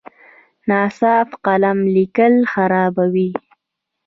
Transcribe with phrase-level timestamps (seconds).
[0.69, 3.29] ناصاف قلم لیکل خرابوي.